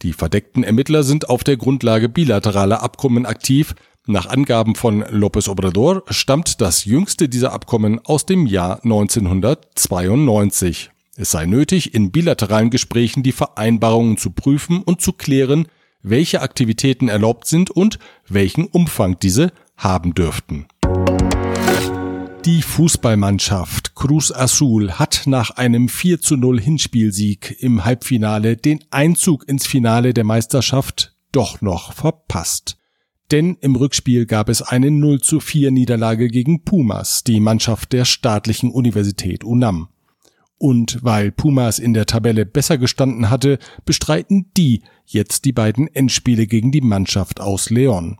Die 0.01 0.13
verdeckten 0.13 0.63
Ermittler 0.63 1.03
sind 1.03 1.29
auf 1.29 1.43
der 1.43 1.57
Grundlage 1.57 2.09
bilateraler 2.09 2.81
Abkommen 2.81 3.25
aktiv, 3.25 3.75
nach 4.09 4.25
Angaben 4.25 4.73
von 4.73 5.03
López 5.03 5.47
Obrador 5.49 6.01
stammt 6.09 6.61
das 6.61 6.85
jüngste 6.85 7.29
dieser 7.29 7.53
Abkommen 7.53 8.03
aus 8.03 8.25
dem 8.25 8.47
Jahr 8.47 8.83
1992. 8.83 10.89
Es 11.15 11.29
sei 11.29 11.45
nötig, 11.45 11.93
in 11.93 12.11
bilateralen 12.11 12.71
Gesprächen 12.71 13.21
die 13.21 13.33
Vereinbarungen 13.33 14.17
zu 14.17 14.31
prüfen 14.31 14.81
und 14.81 15.01
zu 15.01 15.13
klären, 15.13 15.67
welche 16.01 16.41
Aktivitäten 16.41 17.07
erlaubt 17.07 17.45
sind 17.45 17.69
und 17.69 17.99
welchen 18.27 18.65
Umfang 18.65 19.19
diese 19.19 19.51
haben 19.77 20.15
dürften. 20.15 20.65
Die 22.45 22.61
Fußballmannschaft 22.61 23.95
Cruz 23.95 24.31
Azul 24.31 24.93
hat 24.93 25.23
nach 25.25 25.51
einem 25.51 25.89
4 25.89 26.21
zu 26.21 26.37
0 26.37 26.61
Hinspielsieg 26.61 27.57
im 27.59 27.83
Halbfinale 27.83 28.55
den 28.55 28.79
Einzug 28.91 29.47
ins 29.49 29.67
Finale 29.67 30.13
der 30.13 30.23
Meisterschaft 30.23 31.17
doch 31.33 31.59
noch 31.59 31.91
verpasst. 31.91 32.77
Denn 33.31 33.57
im 33.59 33.75
Rückspiel 33.75 34.25
gab 34.25 34.47
es 34.47 34.61
eine 34.61 34.89
0 34.89 35.19
zu 35.19 35.41
4 35.41 35.71
Niederlage 35.71 36.29
gegen 36.29 36.63
Pumas, 36.63 37.25
die 37.25 37.41
Mannschaft 37.41 37.91
der 37.91 38.05
staatlichen 38.05 38.71
Universität 38.71 39.43
UNAM. 39.43 39.89
Und 40.57 40.99
weil 41.01 41.31
Pumas 41.31 41.77
in 41.77 41.93
der 41.93 42.05
Tabelle 42.05 42.45
besser 42.45 42.77
gestanden 42.77 43.29
hatte, 43.29 43.59
bestreiten 43.83 44.49
die 44.55 44.83
jetzt 45.05 45.43
die 45.43 45.53
beiden 45.53 45.87
Endspiele 45.87 46.47
gegen 46.47 46.71
die 46.71 46.81
Mannschaft 46.81 47.41
aus 47.41 47.69
Leon. 47.69 48.17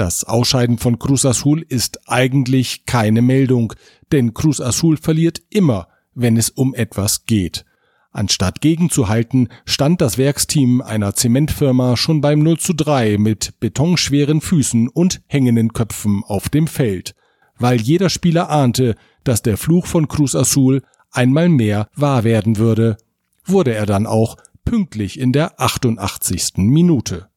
Das 0.00 0.24
Ausscheiden 0.24 0.78
von 0.78 0.98
Cruz 0.98 1.26
Azul 1.26 1.60
ist 1.60 2.08
eigentlich 2.08 2.86
keine 2.86 3.20
Meldung, 3.20 3.74
denn 4.12 4.32
Cruz 4.32 4.58
Azul 4.58 4.96
verliert 4.96 5.42
immer, 5.50 5.88
wenn 6.14 6.38
es 6.38 6.48
um 6.48 6.74
etwas 6.74 7.26
geht. 7.26 7.66
Anstatt 8.10 8.62
gegenzuhalten, 8.62 9.50
stand 9.66 10.00
das 10.00 10.16
Werksteam 10.16 10.80
einer 10.80 11.14
Zementfirma 11.14 11.98
schon 11.98 12.22
beim 12.22 12.38
0 12.38 12.56
zu 12.56 12.72
3 12.72 13.18
mit 13.18 13.60
betonschweren 13.60 14.40
Füßen 14.40 14.88
und 14.88 15.20
hängenden 15.26 15.74
Köpfen 15.74 16.24
auf 16.24 16.48
dem 16.48 16.66
Feld, 16.66 17.14
weil 17.58 17.78
jeder 17.78 18.08
Spieler 18.08 18.48
ahnte, 18.48 18.94
dass 19.22 19.42
der 19.42 19.58
Fluch 19.58 19.84
von 19.84 20.08
Cruz 20.08 20.34
Azul 20.34 20.80
einmal 21.10 21.50
mehr 21.50 21.88
wahr 21.94 22.24
werden 22.24 22.56
würde, 22.56 22.96
wurde 23.44 23.74
er 23.74 23.84
dann 23.84 24.06
auch 24.06 24.38
pünktlich 24.64 25.20
in 25.20 25.34
der 25.34 25.60
88. 25.60 26.52
Minute. 26.56 27.29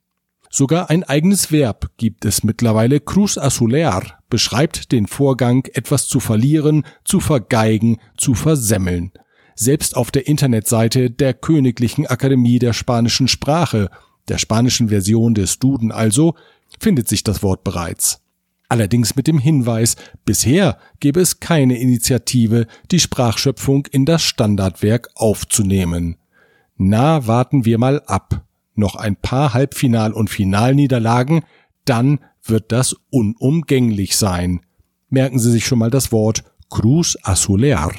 Sogar 0.56 0.92
ein 0.92 1.02
eigenes 1.04 1.52
Verb 1.52 1.90
gibt 1.98 2.26
es 2.26 2.44
mittlerweile. 2.44 3.00
Cruz 3.00 3.40
Azulear 3.40 4.20
beschreibt 4.30 4.92
den 4.92 5.08
Vorgang, 5.08 5.66
etwas 5.74 6.08
zu 6.08 6.20
verlieren, 6.20 6.86
zu 7.04 7.20
vergeigen, 7.22 7.98
zu 8.18 8.36
versemmeln. 8.36 9.12
Selbst 9.56 9.98
auf 9.98 10.12
der 10.12 10.28
Internetseite 10.28 11.10
der 11.10 11.34
Königlichen 11.34 12.06
Akademie 12.06 12.60
der 12.60 12.74
spanischen 12.74 13.28
Sprache, 13.28 13.90
der 14.28 14.38
spanischen 14.38 14.90
Version 14.90 15.34
des 15.34 15.58
Duden 15.58 15.92
also, 15.92 16.36
findet 16.80 17.08
sich 17.08 17.24
das 17.24 17.42
Wort 17.42 17.64
bereits. 17.64 18.22
Allerdings 18.70 19.16
mit 19.16 19.26
dem 19.26 19.40
Hinweis, 19.40 19.96
bisher 20.24 20.78
gebe 21.00 21.20
es 21.20 21.40
keine 21.40 21.80
Initiative, 21.80 22.68
die 22.92 23.00
Sprachschöpfung 23.00 23.88
in 23.88 24.06
das 24.06 24.22
Standardwerk 24.22 25.10
aufzunehmen. 25.16 26.18
Na, 26.78 27.26
warten 27.26 27.66
wir 27.66 27.80
mal 27.80 28.02
ab 28.02 28.46
noch 28.76 28.96
ein 28.96 29.16
paar 29.16 29.54
Halbfinal- 29.54 30.14
und 30.14 30.30
Finalniederlagen, 30.30 31.44
dann 31.86 32.20
wird 32.44 32.72
das 32.72 32.96
unumgänglich 33.10 34.18
sein. 34.18 34.62
Merken 35.10 35.40
Sie 35.40 35.52
sich 35.52 35.66
schon 35.66 35.80
mal 35.80 35.92
das 35.92 36.12
Wort 36.12 36.44
Cruz 36.70 37.18
Azulear. 37.24 37.92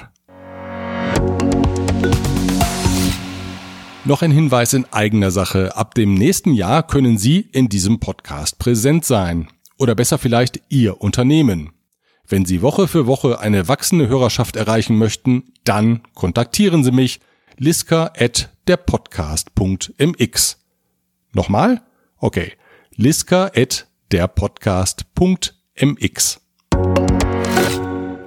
Noch 4.07 4.21
ein 4.21 4.33
Hinweis 4.33 4.75
in 4.75 4.85
eigener 4.93 5.31
Sache. 5.31 5.76
Ab 5.76 5.95
dem 5.95 6.14
nächsten 6.14 6.52
Jahr 6.52 6.87
können 6.87 7.16
Sie 7.16 7.40
in 7.52 7.69
diesem 7.69 8.00
Podcast 8.00 8.59
präsent 8.59 9.04
sein. 9.04 9.49
Oder 9.78 9.95
besser 9.95 10.19
vielleicht 10.19 10.61
Ihr 10.69 11.00
Unternehmen. 11.00 11.71
Wenn 12.26 12.45
Sie 12.45 12.62
Woche 12.62 12.87
für 12.87 13.07
Woche 13.07 13.40
eine 13.40 13.69
wachsende 13.69 14.09
Hörerschaft 14.09 14.57
erreichen 14.57 14.99
möchten, 14.99 15.52
dann 15.64 16.02
kontaktieren 16.14 16.85
Sie 16.85 16.93
mich 16.93 17.21
liska 17.57 18.12
at 18.19 18.50
derpodcast.mx. 18.66 20.63
Nochmal? 21.35 21.83
Okay. 22.19 22.53
Liska 22.97 23.50
at 23.55 23.88
derpodcast.mx. 24.12 26.41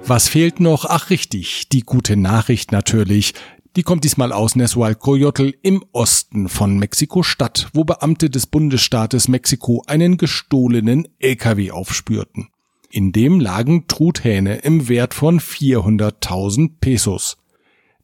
Was 0.06 0.28
fehlt 0.28 0.60
noch? 0.60 0.84
Ach 0.84 1.10
richtig, 1.10 1.68
die 1.70 1.82
gute 1.82 2.16
Nachricht 2.16 2.70
natürlich. 2.72 3.34
Die 3.76 3.82
kommt 3.82 4.04
diesmal 4.04 4.32
aus 4.32 4.56
Nezualcoyotl 4.56 5.54
im 5.62 5.84
Osten 5.92 6.48
von 6.48 6.78
Mexiko-Stadt, 6.78 7.68
wo 7.74 7.84
Beamte 7.84 8.30
des 8.30 8.46
Bundesstaates 8.46 9.28
Mexiko 9.28 9.84
einen 9.86 10.16
gestohlenen 10.16 11.06
LKW 11.18 11.70
aufspürten. 11.70 12.48
In 12.90 13.12
dem 13.12 13.38
lagen 13.38 13.86
Truthähne 13.86 14.56
im 14.56 14.88
Wert 14.88 15.14
von 15.14 15.40
400.000 15.40 16.80
Pesos. 16.80 17.36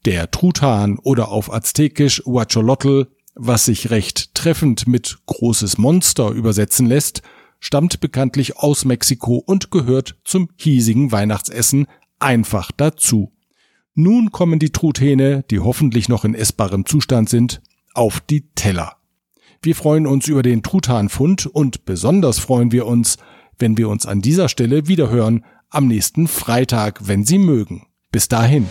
Der 0.04 0.30
Truthahn 0.30 0.98
oder 0.98 1.28
auf 1.28 1.52
Aztekisch 1.52 2.22
Huacholotl 2.26 3.08
was 3.34 3.64
sich 3.64 3.90
recht 3.90 4.34
treffend 4.34 4.86
mit 4.86 5.18
großes 5.26 5.78
Monster 5.78 6.30
übersetzen 6.30 6.86
lässt, 6.86 7.22
stammt 7.60 8.00
bekanntlich 8.00 8.58
aus 8.58 8.84
Mexiko 8.84 9.42
und 9.44 9.70
gehört 9.70 10.16
zum 10.24 10.48
hiesigen 10.56 11.12
Weihnachtsessen 11.12 11.86
einfach 12.18 12.70
dazu. 12.76 13.32
Nun 13.94 14.32
kommen 14.32 14.58
die 14.58 14.70
Truthähne, 14.70 15.44
die 15.50 15.60
hoffentlich 15.60 16.08
noch 16.08 16.24
in 16.24 16.34
essbarem 16.34 16.84
Zustand 16.84 17.28
sind, 17.28 17.62
auf 17.94 18.20
die 18.20 18.48
Teller. 18.54 18.96
Wir 19.62 19.74
freuen 19.74 20.06
uns 20.06 20.28
über 20.28 20.42
den 20.42 20.62
Truthahnfund 20.62 21.46
und 21.46 21.84
besonders 21.86 22.38
freuen 22.38 22.72
wir 22.72 22.86
uns, 22.86 23.16
wenn 23.58 23.78
wir 23.78 23.88
uns 23.88 24.04
an 24.04 24.20
dieser 24.20 24.48
Stelle 24.48 24.88
wiederhören 24.88 25.44
am 25.70 25.86
nächsten 25.86 26.28
Freitag, 26.28 27.06
wenn 27.08 27.24
Sie 27.24 27.38
mögen. 27.38 27.86
Bis 28.10 28.28
dahin. 28.28 28.66